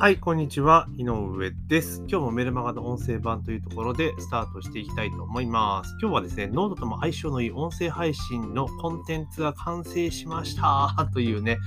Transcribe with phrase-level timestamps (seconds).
[0.00, 0.88] はい、こんにちは。
[0.96, 1.98] 井上です。
[2.08, 5.94] 今日もメルマガの音声版というところでスタートしていきたいと思います。
[6.00, 11.58] 今日はですね、ノードとも相性のいい音声配信のコンテンツが完成しました というね、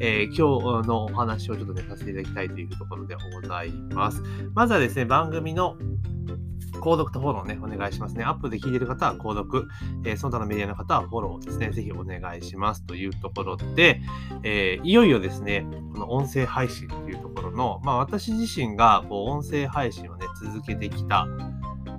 [0.00, 4.22] えー今日のお話をちょっとね、させていただきたいというところでございます。
[4.54, 5.76] まずはですね、番組の
[6.80, 8.24] 購読とフォローね、お願いしますね。
[8.24, 9.68] アップで聞いてる方は購読、
[10.04, 14.00] えーその他のメディアの方はフォローですね、ぜひお願いしますというところで、
[14.44, 21.26] えーいよいよですね、この音声配信というところの、まあ私自身がこう音声配信をね、続けてきた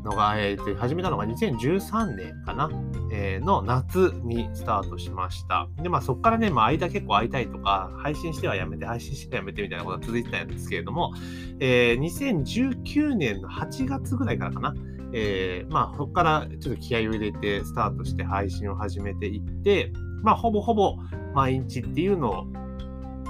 [0.04, 2.70] のが、えー始めたのが2013年かな、
[3.12, 5.68] えーの夏にスタートしました。
[5.82, 11.14] で、まあそこからね、まあ間結構空いたりとか、配信してはやめて、配信してはやめてみたいなことが続いてたんですけれども、
[11.60, 14.76] えー2019年の8月ぐらいからかな、
[15.14, 20.98] えーまあそこからちょっと気合を入れてスタートして配信を始めていって、まあほぼほぼ
[21.34, 22.48] 毎日っていうのを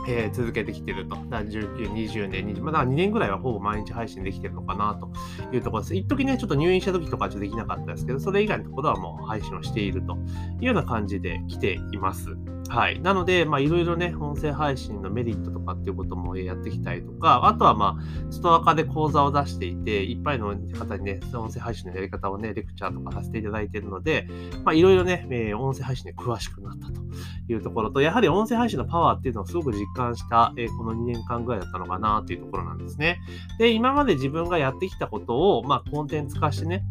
[0.07, 1.15] えー続けてきてると。
[1.29, 5.09] だ19、20年、20ま、だ2年ぐらいはほぼ毎日配信できてるのかなと
[5.55, 5.95] いうところです。
[5.95, 10.13] 一時ね、ちょっと入院した時とかはちょっとできなかったですけど、それ以外のところはもう配信をしていると
[10.59, 12.35] いうような感じで来ています。
[12.73, 12.99] はい。
[12.99, 24.27] なので、まあ、いろいろね、音声配信のメリットとかっていうこともやってきたいとか、あとはまあ、ストア化で講座を出していて、いっぱいの方にね、音声配信のやり方をね、レクチャーとかさせていただいているので、
[24.65, 26.99] まあ、いろいろね、えー音声配信に詳しくなったと
[27.47, 33.19] いうところと、やはり音声配信のパワーっていうのをすごく実感した、えーこの2年間ぐらいだったのかなというところなんですね。
[33.59, 36.83] で、今まで自分がやってきたことを、まあ、コンテンツ化してね、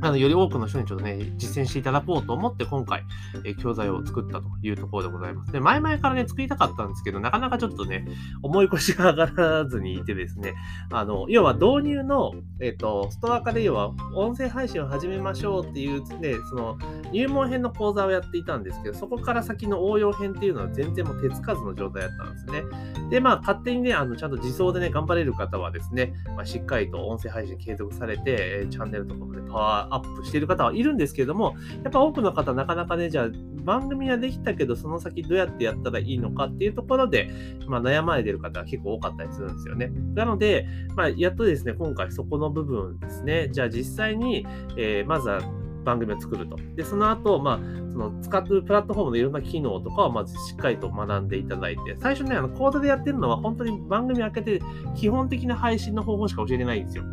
[0.00, 3.04] あのより多くの人にちょっとね、実践していただこうと思って、今回、
[3.44, 5.52] え教材を作ったというところでございます。
[5.52, 8.06] で、前々からね、作りたかったんですけど、なかなかちょっとね、
[8.42, 10.54] 重い腰が上がらずにいてですね、
[10.92, 16.78] あの、要は導入の、えっ、と、ストア化で要は、音声配信を始めましょうっていう、ね、その、
[17.12, 22.62] 入門編の講座をやっていたんですけど、そこから先の応用編っていうのは全然もう手つかずの状態だったんですね。
[23.10, 33.28] で、まあ、勝手にね、あの、ちゃんと自走でね、頑張れる方はですね、まあ、しっかりと音声配信継続されて、えチャンネルとかもね、パワーアップしている方はいるんですけれども、やっぱ多くの方、なかなかね、じゃあ、
[33.64, 37.30] 番組はできたけど、その先どうやってやったらいいのかっていうところで、
[37.66, 39.90] まあ、悩まれてる方が結構多かったりするんですよね。
[40.14, 40.66] なので、
[40.96, 45.40] まあ、やっとですね、今回そこの部分ですね、じゃあ実際に、えーまずは
[45.88, 46.56] 番組を作ると。
[46.76, 47.58] で、その後、まあ、
[47.92, 54.60] その使ってるプラットフォームのいろんな機能とかをまずしっかりと学んでいただいて、最初ね、あの、講座でやってるのは本当に番組開けて
[54.94, 57.04] 基本的な配信の方法しか教えてないんですよ。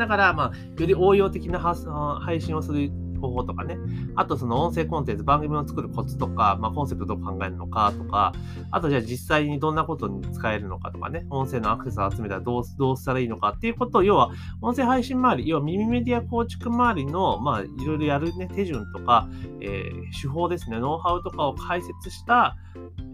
[0.00, 2.90] だから、まあ、より応用的な配信をする
[3.20, 3.76] 方法とかね、
[4.16, 8.32] あとその音声コンテンツ、番組を作るコツとか、まあ、コンセプトどう考えるのかとか、
[8.70, 14.30] あとじゃあ実際にどんなことに使えるのかとかね、音声のアクセスを集めたらどうどうしたらいいのかっていうことを、要は
[14.62, 19.28] 音声配信周り、要は耳メディア構築周りの、まあ、いろいろやるね、手順とか、
[19.60, 22.56] えー手法ですね、ノウハウとかを解説した、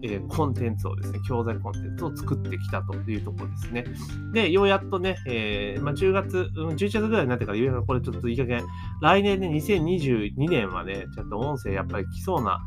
[0.03, 3.85] えーコンテンツをですね、教材コンテンツを作ってきたというところですね。
[4.33, 8.63] で、ようやっとね、えーまあ、10月、うん、11月ぐらいになってから、ようやくこれちょっといい加減、
[9.01, 12.59] 来年ね、2022年はね、ちょっと音声やっぱり来そうな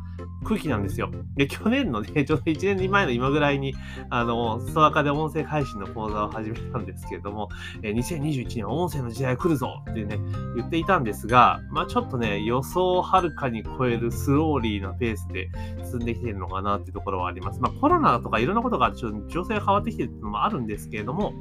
[0.43, 1.11] 空気なんですよ。
[1.35, 3.75] で、去年のね、 ちょうど1年前の今ぐらいに、
[4.09, 7.49] あの、ストア化で音声配信の講座を始めたんですけれども、
[7.83, 10.19] えー2021年は音声の時代が来るぞってね、
[10.55, 15.49] 言っていたんですが、まあちょっとね、予想をはるかに超えるスローリーなペースで
[15.83, 17.59] 進んできているのかなっていうところはあります。
[17.61, 21.33] まあコロナとかいろんなことがちょっと情勢が変わってきてるのもあるんですけれども、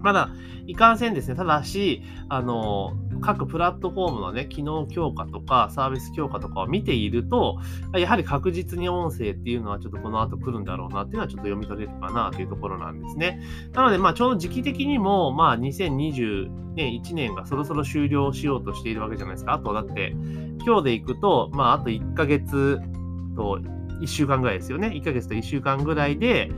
[0.00, 0.30] まだ
[0.66, 1.36] いかんせんですね。
[1.36, 7.58] ただし、あの、各プラットフォームのね、機能強化とかサービス強化とかを見ていると、
[7.94, 13.40] やはり確実に音声っていうのはちょっとこの後来るんだろうなっていうのはちょっと読み取れるかなというところなんですね。
[13.72, 19.54] なので、まちょうど時期的にも、まあ2020年1年がそろそろ終了しようとしているわけじゃないですか。
[19.54, 20.14] あとだって、
[20.64, 22.80] 今日で行くと、まああと1ヶ月
[23.36, 23.60] と
[24.00, 24.88] 1週間ぐらいですよね。
[24.88, 26.50] 1ヶ月と1週間ぐらいで、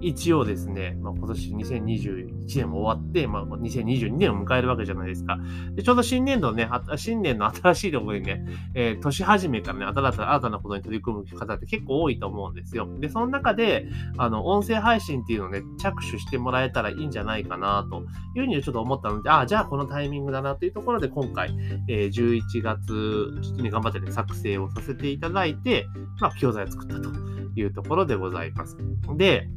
[0.00, 5.38] 一応ですね、まあ、今年2021年も終わって、まあ、2022年を迎えるわけじゃないですか。
[5.74, 12.88] でちょうど新年度ね、新年の新しいところにね、えー年始めからね、新た新たなことに取り組む方って結構多いと思うんですよ。
[12.98, 13.88] で、その中で、
[14.18, 18.02] あの、音声配信っていうのをね、着手してもらえたらいいんじゃないかな、と
[18.34, 21.54] いうふうにちょっと思ったので、ああ、じゃあこのタイミングだなというところで、今回、
[21.88, 25.86] えー11月、ちょっとね、頑張ってね、作成をさせていただいて、
[26.20, 27.10] まあ、教材を作ったと
[27.54, 28.76] いうところでございます。
[29.16, 29.48] で、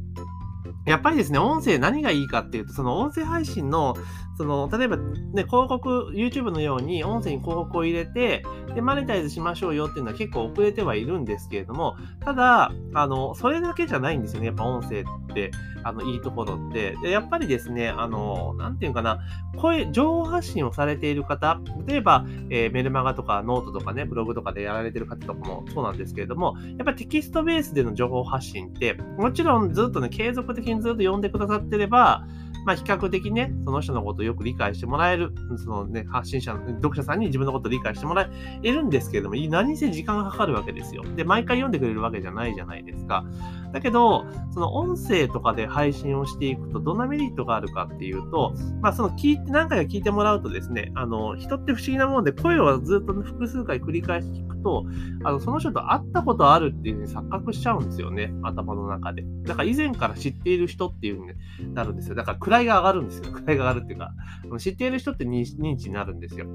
[0.86, 3.94] やっぱりですね、音声何がいいかっていうと、その音声配信の、
[4.40, 8.42] その、例えばね、広告、YouTube のように音声に広告を入れて、
[8.74, 14.46] で、マネタイズしましょうよっていうのは結構遅れてはいるんですけれども、ただ、あの、それだけじゃないんですよね。
[14.46, 15.04] やっぱ音声っ
[15.34, 15.50] て、
[15.82, 16.96] あの、いいところって。
[17.02, 19.20] で、やっぱりですね、あの、なんていうかな、
[19.58, 32.24] 声、情報発信をされている方、例えば、えー、メルマガとかノートとかね、ブログとかでやられてる方とかもそうなんですけれども、やっぱテキストベースでの情報発信って、もちろんずっとね、継続的にずっと読んでくださってれば、
[32.64, 38.28] まあ、比較的ね、その人のことをよく理解してもらえる、そのね、発信者、読者さんに自分のことを理解してもら
[38.62, 41.02] えるんですけれども、何せ時間がかかるわけですよ。
[41.16, 43.24] で、毎回読んでくれるわけじゃないじゃないですか。
[43.72, 54.84] だけど、その音声とかで配信をしていくと、どんなメリットがあるかっていうと、まあ、その聞いて、何回か聞いてもらうとですね、あの、人って不思議なもんで、声をずっと複数回繰り返し聞くと、
[55.24, 59.24] あの、その人と会ったことあるっていうふうに錯覚しちゃうんですよね、頭の中で。
[59.42, 61.26] だから以前から知っている人っていうふう
[61.66, 62.14] になるんですよ。
[62.14, 63.30] だから位が上がるんですよ。
[63.30, 64.12] 位が上がるっていうか、
[64.58, 65.44] 知っている人って認
[65.76, 66.46] 知になるんですよ。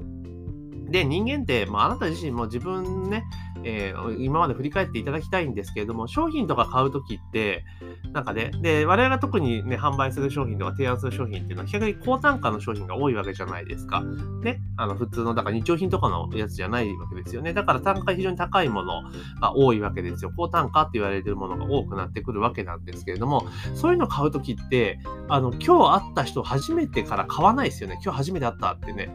[0.88, 3.24] で、人間って、まあ、あなた自身も自分ね、
[3.64, 7.64] えー、今まで振り返っていただきたいんですけれども、商品とか買うときって、
[8.12, 14.02] なんかね、で、我々が特にね、販売する商品とか提案する商品っていうのは、比較的高単価の商品が多いわけじゃないですか。
[14.42, 17.52] ね、あの、普通の、だから日用品とかのやつじゃないわけですよね。
[17.52, 19.02] だから単価非常に高いもの
[19.40, 20.32] が多いわけですよ。
[20.36, 27.98] 高単価って言われてるものが多くなってくるわけなんですけれども、そういうの買うときって、あの、今日会った人初めてから買わないですよね。
[28.04, 29.10] 今日初めて会ったってね。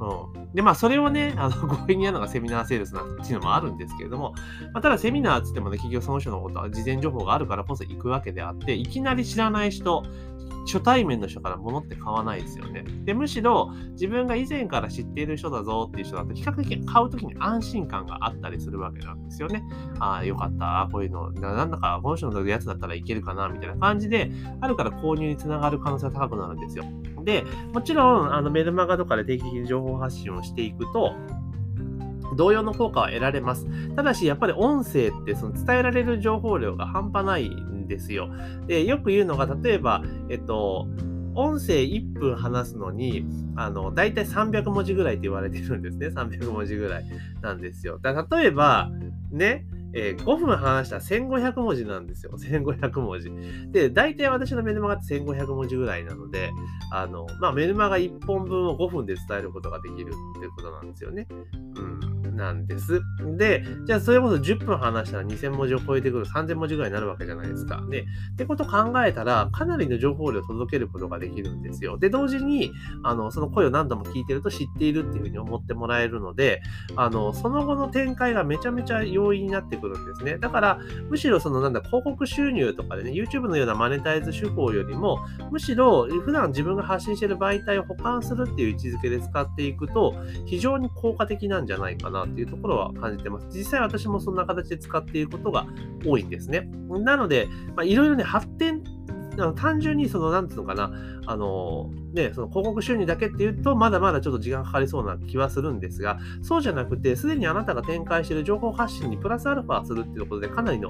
[0.00, 0.54] うん。
[0.54, 4.32] で、まあ、それをね、あの、 強引にやるのがセミナーセールスなんていうのもあるんですけれども、
[4.72, 10.02] まあ、ただセミナーっつってもね、企業その人のことは事前情報があるからこそ行くわけであって、いきなり知らない人、
[10.66, 12.84] 初対面の人から物って買わないですよね。
[13.04, 19.62] で、むしろ自分が以前から知っている人だぞっていう人だと比較的買うときに安心感があったりするわけなんですよね。
[19.98, 20.88] ああ、よかった。
[20.92, 24.30] こういうの、なんだかこの人のやつだったらいけるかなみたいな感じで、
[24.60, 26.84] あるから購入につながる可能性が高くなるんですよ。
[27.24, 31.14] で、もちろんあのメルマガとかで定期的に情報発信をしていくと、
[32.36, 33.66] 同様の効果は得られます。
[33.94, 38.30] ただし、やっぱり音声ってその伝えられる情報量が半端ないんですよ。
[38.66, 40.86] で、よく言うのが、例えば、えっと、
[41.34, 43.24] 音声1分話すのに、
[43.56, 46.08] あの、だいたい300文字ぐらいって言われてるんですね。
[46.08, 47.04] 300文字ぐらい
[47.40, 47.98] なんですよ。
[47.98, 48.90] だ例えば、
[49.30, 52.32] ね、えー、5分話したら1500文字なんですよ。
[52.38, 53.30] 1500文字。
[53.72, 56.50] で、大体私のメルマガって1500文字ぐらいなので、
[56.92, 61.26] あの、まあ、メルマガ1本分を5分で伝えることができるっていうことなんですよね。
[61.76, 62.09] うん。
[62.40, 63.00] なんです。
[63.36, 67.84] で、じゃあそれこそ10分話したら2000文字を超えてくる3000文字ぐらいになるわけじゃないですか。
[67.88, 68.04] で、っ
[68.36, 71.98] てこと考えたら、かなりの情報量を届けることができるんですよ。
[71.98, 72.72] で、同時に、
[73.02, 76.62] あの、その声を何度も聞いてると知っているっていうふうに思ってもらえるので、
[76.96, 80.38] あの、その後の展開がめちゃめちゃ容易になってくるんですね。
[80.38, 80.78] だから、
[81.10, 85.18] むしろそのなんだ、広告収入とかでね、YouTube のようなマネタイズ手法よりも、
[85.50, 90.14] むしろ普段自分が発信している媒体を保管するっていう位置づけで使っていくと、
[90.46, 93.46] 非常に効果的なんじゃないかなっていうところは感じてます。
[93.50, 95.66] 実際私もそんな形で使っていることが
[96.04, 96.68] 多いんですね。
[97.04, 97.48] なので、
[97.84, 98.82] いろいろね、発展
[99.46, 100.92] の単純にその、なんていうのかな、
[101.26, 110.88] あの、ね、その広告収入だけっていうと、まだまだちょっと時間かかりそうな気はするんですが、そうじゃなくて、すでにあなたが展開している情報発信にプラスアルファするっていうことで、かなりの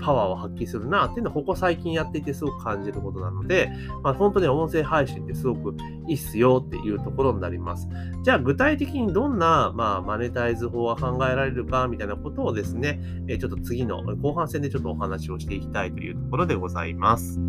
[0.00, 3.70] パワーを発揮するなっていうのは、ここ最近やっていてすごく感じることなので、
[4.02, 5.76] まあ、本当に音声配信ってすごく
[6.08, 7.88] いいっすよっていうところになります。
[8.22, 13.00] じゃあ、具体的にどんな、まあ、マネタイズ法が考えられるかみたいなことをですね、
[13.40, 17.40] ちょっと次の後半戦でちょっとお話をしていきたいというところでございます。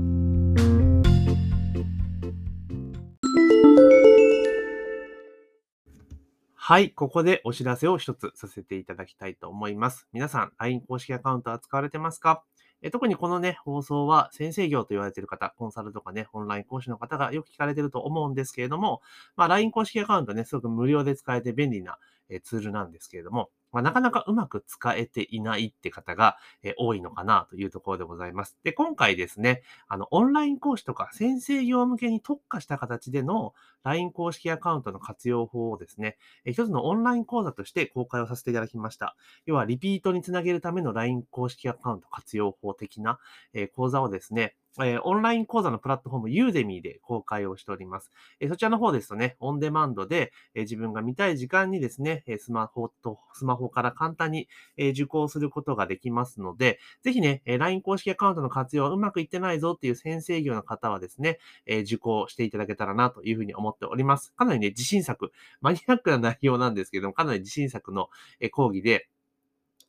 [6.63, 10.08] はい、ここでお知らせを一つさせていただきたいと思います。
[10.13, 12.44] 皆さん、LINE 公式アカウントは使われてますか？
[12.84, 19.01] え特にこのね、放送は先生業と言われている方、コンサルとかね、オンライン講師の方がよく聞かれていると思うんですけれども、
[19.36, 21.98] まあ、LINE 公式アカウントね、すごく無料で使えて便利な
[22.44, 28.58] ツールなんですけれども、まあ、なかなかうまく使えていないって方が、え多いのかなというところでございます。
[28.63, 39.16] で、今回ですね、あの、オンライン講師とか先生業向けに特化した形での LINE 公式アカウントの活用法をですね、え一つのオンライン講座として公開をさせていただきました。
[39.46, 43.20] 要は、リピートにつなげるための LINE 公式アカウント活用法的な、
[43.54, 48.10] え講座をですね、えー、オンライン講座のプラットフォーム、ユーデミーで公開をしております。
[48.40, 54.48] えー、そちらの方ですとね、オンデマンドで、えー、自分が見たい時間にですね、スマホと、スマホから簡単に、
[54.78, 64.34] え受講することができますので、ぜひね、え LINE 公式アカウントの活用はうまくいってないぞっていう先生業の方はですね、え受講していただけたらなというふうに思っております。
[64.34, 68.10] かなりね、自信作、マニアックな内容なんですけども、かなり自信作の
[68.40, 69.08] え講義で、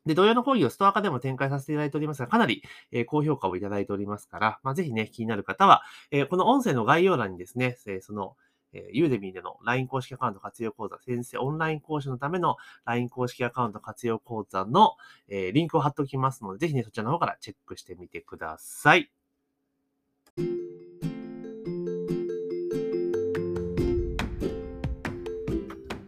[0.07, 8.37] で、同様の講義をストア化でも展開させていただいておりますが、かなり、え高評価をいただいておりますから、まあ、ぜひね、気になる方は、えこの音声の概要欄にですね、えその、
[8.73, 14.97] えー、ユーデミーでの LINE 公式アカウント活用講座、先生オンライン講師のための LINE 公式アカウント活用講座の、
[15.29, 19.11] え、リンクを貼っておきますので、ぜひね、そちらの方からチェックしてみてください。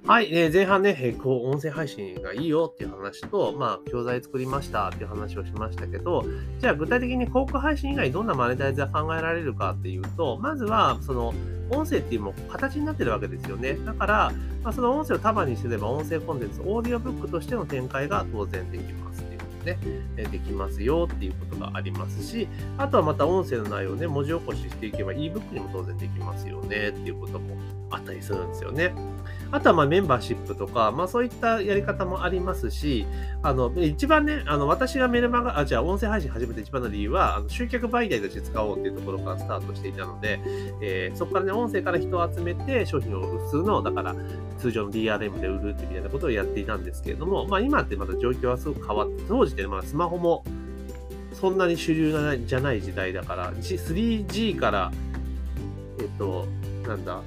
[0.06, 6.26] はい、えー、前半ね、えー、こう音声配信がいいよっていう話と、まあ、教材作りましたっていう話をしましたけど、
[6.58, 11.32] じゃあ具体的に広告配信以外どんなマネタイズが考えられるかっていうと、まずは、その、
[11.70, 13.78] 音声っていうも形になってるわけですよね。
[13.86, 14.32] だから、
[14.62, 19.78] まあ、その音声を束にすれば音声コンテンツ、オーディオブックとしての展開が当然できますっていうことね、
[20.18, 22.46] えできますよっていうことがありますし、
[22.76, 27.56] あとはまた音声の内容をね、文字起こししていけば ebook にも当然できますよねっていうことも
[27.90, 28.92] あったりするんですよね。
[29.54, 33.06] あとはまメンバーシップとか、まあそういったやり方もありますし、
[33.40, 40.40] あの、一番ね、あの、私がメルマガ、あ、じゃあ音声配信始めて一番の理由は、あの集客媒体として使おうっていうところからスタートしていたので、
[40.82, 44.16] えー、そこからね、音声から人を集めて商品を普通の、だから
[44.58, 50.42] 通常の DRM で売るってみたいなことをやっていたんですけれども、まあ今ってまた状況はすごく変わって、当時ってまだスマホも
[51.32, 52.10] そんなに主流
[52.44, 54.90] じゃない時代だから、3G から、
[56.00, 56.48] えっと、
[56.88, 57.20] なんだ、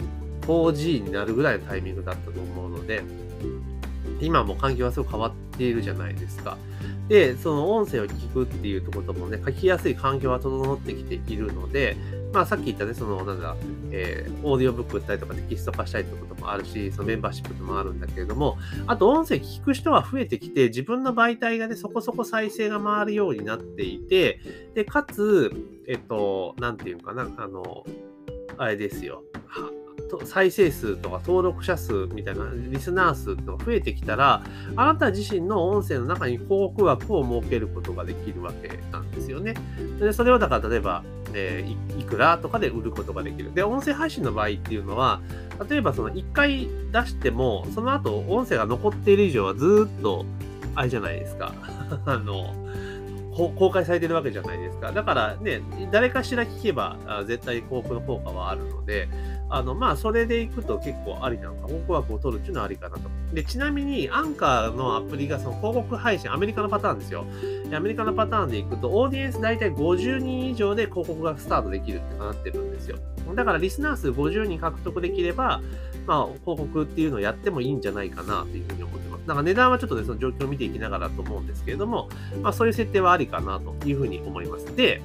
[0.48, 3.04] 4G になるぐらいのタイミングだったと思うので、
[4.22, 6.58] 今も環境はすごく変わっているじゃないですか。
[7.08, 11.96] で、その音声を聞くっていうころもね、書きやすい環境は整ってきているので、
[12.34, 13.56] まあさっき言ったね、その、なんだ、
[13.92, 24.42] えー、オーディオブック売ったりとかテキスト化したりってこともあるし、そのメンバーシップでもあるんだけれども、あと音声聞く人は増えてきて、自分の媒体がね、そこそこ再生が回るようになっていて、
[24.75, 25.51] で、かつ、
[25.88, 27.86] えっと、なんていうかな、あの、
[28.58, 29.24] あれですよ。
[30.26, 34.44] 再生数とか登録者数みたいなリスナー数とか増えてきたら、
[34.76, 39.56] あなた自身の音声の中に広告枠を設けることができるわけなんですよね。
[40.00, 43.54] でそれをだから例えば、えー、いくらとかで売ることができる。
[43.54, 45.22] で、音声配信の場合っていうのは、
[45.70, 50.26] 例えばその1回出しても、その後音声が残っている以上はずっと、
[50.76, 51.54] あれじゃないですか。
[52.06, 52.54] あの、
[53.38, 54.92] 公開されてるわけじゃないですか。
[54.92, 55.62] だからね、
[55.92, 56.98] 誰かしら聞けば、
[57.28, 59.08] 絶対広告の効果はあるので、
[59.50, 63.10] あの、まあ、それでいくと結構ありなのか、広告枠を取るっていうのはありかなと。
[63.34, 67.25] で、ちなみに、アンカーのアプリがその広告配信、アメリカのパターンですよ。
[67.74, 72.98] アメリカのパターンでいくと、オーディエンス大体50人以上で広告がスタートできるってなってるんですよ。
[73.36, 75.62] だから、リスナー数50人獲得できれば、
[76.06, 79.27] まあ、広告っていうのをやってもいいんじゃないかなというふうに思ってます。
[79.27, 82.10] なんか値段はちょっとね、その状況を見ていきながらと思うんですけれども、
[82.42, 84.74] まあそういう設定はありかなというふうに思います。
[84.75, 85.01] で、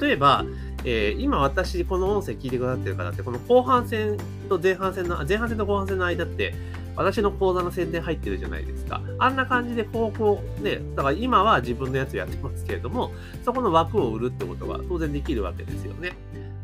[0.00, 0.44] 例えば、
[0.84, 6.54] えー、今私、この音声聞いてくださってる方って、この後半戦と前半戦の、前半戦と後半戦の間って、
[6.96, 9.00] 私の講座の宣伝入ってるじゃないですか。
[9.18, 13.12] あんな感じでこうこうね、だから今は自分のやつやってますけれども、
[13.44, 16.12] そこの枠を売るってことが当然できるわけですよね。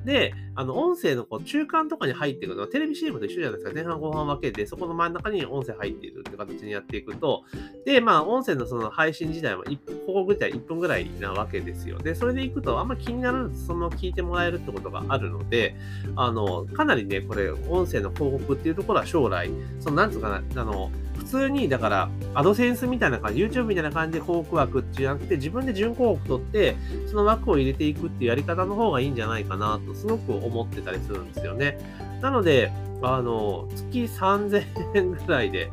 [0.05, 3.73] で、あの、音声のこう中間とかに入っていくのは、テレビ CM と一緒じゃないですか。
[3.73, 7.45] 前半後半分けて、そこの真ん中に音声入っているって形にやっていくと、
[7.87, 11.97] で、まあ、音声のその配信自体は、広告自体1分ぐらいなわけですよ。
[11.99, 15.75] で、それでいくと、あんま気にならず、その聞いてもらえるってことがあるので、
[16.15, 20.91] あの、かなりね、これ、音声の広告っていうところは将来、その、なんつうかな、あの、
[21.21, 26.77] 普通に、だから、アドセンスみたいな感じ、YouTube みたいな感じで広告枠ってじゃなくて、自分で準広告取って、
[27.07, 31.79] その枠を入れていくっていうやり方の方がいいんじゃないかなと、すごく思思ってたりするんですよね。
[32.21, 34.65] なので、あの、月3000
[34.95, 35.71] 円ぐらいで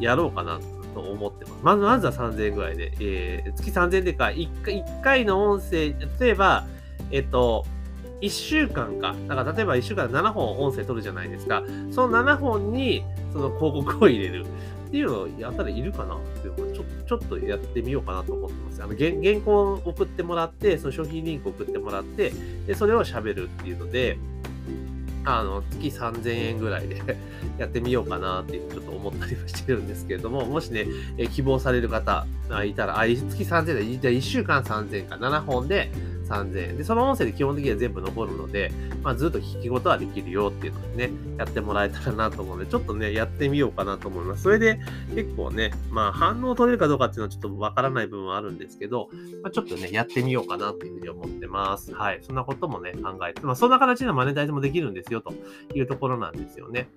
[0.00, 0.60] やろうかな
[0.94, 1.58] と思ってます。
[1.62, 2.92] まず、まずは3000円ぐらいで。
[3.00, 6.66] えー、月3000円でか1回、1回の音声、例えば、
[7.10, 7.64] えっと、
[8.20, 9.14] 1週間か。
[9.28, 11.62] だから例えば1週間で7本音声取るじゃないですか。
[11.90, 14.46] その7本にその広告を入れる。
[14.92, 18.82] っていうのをやったらいるかなってちょちょっとやってみようかなと思ってます。
[18.82, 22.30] あの原原稿を送ってもらって、その商品リンクを送ってもらって、
[22.66, 24.18] で、それを喋るっていうので、
[25.24, 27.00] あの、月3000円ぐらいで
[27.56, 32.26] やってみようかなっていうちょっと思ったりはしてるんですけれども、もしね、え希望される方
[32.66, 35.90] いたら、あ、月3000円で、じゃあ1週間3000円か、7本で
[36.32, 36.76] 3000円。
[36.78, 38.72] で、その音声で基本的には全部残るので、
[39.02, 44.44] まあ、ずっと聞き事はできるよっていうのでね、やってもらえたらなと思うので、ちょっとね、やってみようかなと思います。
[44.44, 44.80] それで、
[45.14, 49.08] 結構ね、まあ、反応取れるかどうかっていうのはちょっとわからない部分はあるんですけど、
[49.42, 51.94] まあ、ちょっとね、やってみようかなっていうふうに思ってます。
[51.94, 52.20] はい。
[52.22, 55.34] そんなこともね、考えて、まあ、そんな形でマネタイズもできるんですよ、と
[55.74, 56.88] いうところなんですよね。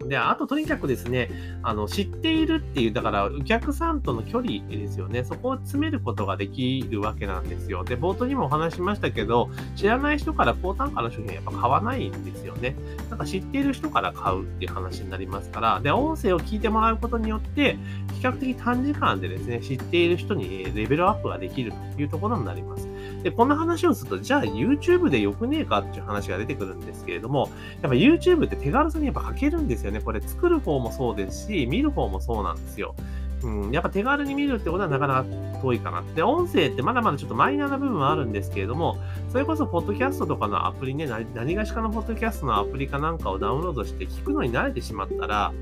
[0.00, 0.08] うん。
[0.08, 1.30] で、あと、とにかくですね、
[1.62, 5.24] あの、知っているっていう、だから、お客さんとの距離ですよね。
[5.24, 7.84] そこを詰めることができるわけなんですよ。
[7.84, 12.74] で、冒頭にもお話ししましたけど、知らない人から高単価の商品はやっぱ買わないんですよね。
[13.08, 17.78] なんか知っている人から買うっていう話になりますから、で、音声を聞いてもらうことによって、
[18.14, 22.88] 比較的短時間でですね、知っている人にレベルアップができるというところになります。
[23.22, 27.48] で、こんな話をすると、じゃあ YouTube でよくねえかっていう話が出てくるんですけれども、
[27.80, 30.00] やっぱ YouTube って手軽さにやっぱ書けるんですよね。
[30.00, 32.94] これ作る方もそうですし、見る方もそうなんですよ。
[33.44, 35.26] うん、やっぱ手軽に見るってことはなかなか
[35.60, 36.02] 遠いかな。
[36.14, 38.98] で、音声ってまだまだちょっとマイナーな部分はあるんですけれども、
[39.30, 45.52] それこそ、ポッドキャストとかのアプリね、何がしかのポッドキャストのアプリかなんかをダウンロードして聞くのに慣れてしまったら、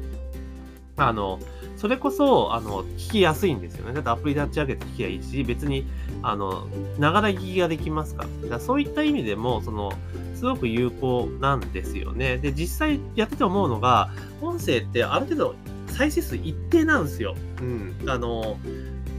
[0.97, 1.39] あの、
[1.77, 3.95] それこそ、あの、聞きやすいんですよね。
[3.95, 5.87] だってアプリ立ち上げて聞きゃいいし、別に、
[6.23, 6.67] あの、
[6.99, 8.29] ながら聞きができますから。
[8.43, 9.93] だからそういった意味でも、その、
[10.35, 12.39] すごく有効なんですよね。
[12.39, 14.11] で、実際やってて思うのが、
[14.43, 15.55] 音声ってある程度
[16.01, 17.37] 再生数一定なんですよ。
[17.61, 17.95] うん。
[18.07, 18.59] あの、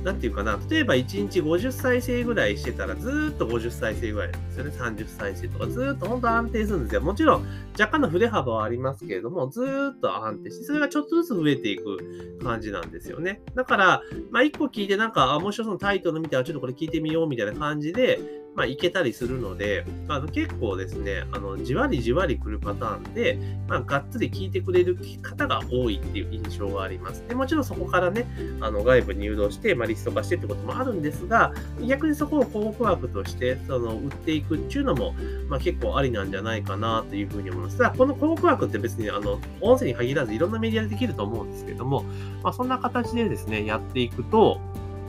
[0.03, 4.71] なんていうかな、例えば1日50再生ぐらいしてたら、ずーっと50再生ぐらいなんですよね。
[4.75, 7.01] 30再生とか、ずーっと本当安定するんですよ。
[7.01, 7.45] もちろん、
[7.79, 13.43] 若干の振れ幅はありますけれども、ずーっと安定して、それがちょっとずつ増えていく感じなんですよね。
[13.53, 27.23] だから、まあ、1個聞いて、なんか、あ、もしそのタイトル見たら、ちょっとこれ聞いてみようみたいな感じで、まあ、いけたりするので、あの結構ですね、あのじわりじわり来るパターンで、まあ、がっつり聞いてくれる方が多いっていう印象があります。
[27.27, 28.27] でもちろんそこからね、
[28.59, 31.53] あの外部に誘導して、まあ、リスト化してってこともあるんですが、
[31.87, 35.15] 逆にそこを広告枠としてその売っていくっていうのも、
[35.47, 37.77] まあ、結構ありなんじゃないかなというふうに思います。
[37.77, 42.03] ただ、この広告枠って別にあの音声に限らずいろんなメディアでできると思うんですけども、
[42.43, 44.59] まあ、そんな形でですね、やっていくと、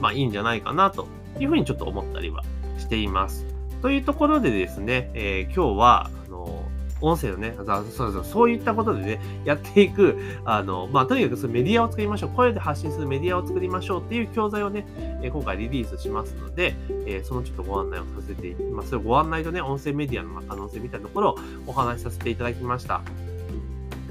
[0.01, 1.07] まあいいんじゃないかなと
[1.39, 2.43] いうふうにちょっと思ったりは
[2.79, 3.47] しています。
[3.81, 6.64] というところでですね、えー、今日は、あの、
[7.02, 12.31] 音声をね、そうそうそういったことでね、やっていく、あの、まあ、とにかくそのメディアを作りましょう。
[12.31, 14.87] 声で発信するメディアを作りましょうっていう教材をね、
[15.21, 16.75] え、今回リリースしますので、
[17.07, 23.02] えー、そのちょっとご案内をさせて、まあ、それご案内とね、音声メディアの可能性みたいなところをお話しさせていただきました。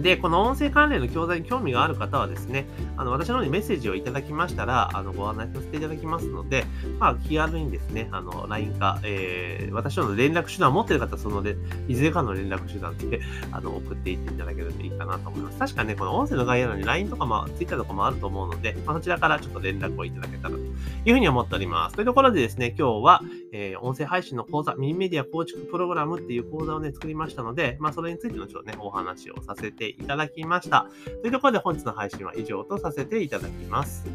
[0.01, 2.65] で、この音声関連の教材に興味がある方はですね、
[2.97, 6.65] あの私の方にメッセージをいただきましたら、あのご案内させていただきますので、
[6.99, 11.55] まあ、気軽にですね、あの LINE か、えー、私の連絡手段を持っている方は、そので、
[11.87, 15.59] いずれかの連絡手段であの送っていっていただけるといいかなと思います。
[15.59, 21.95] 確かね、この音声の概要欄に LINE とかも Twitter とかもあると思うので、まあ、そちらからちょっと連絡をいただけたらというふうに思っております。
[21.95, 30.87] というところでですね、今日は、えー、音声配信の講座、ミニメディア構築プログラムっていう講座をね、作りましたので、まあ、それについてのちょっとね、お話をさせていただきました。
[31.21, 34.05] というところで本日の配信は以上とさせていただきます。